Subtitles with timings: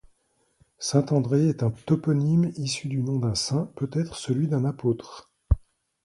[0.79, 5.29] Saint-André est un toponyme issu du nom d'un saint, peut être celui de l'apôtre.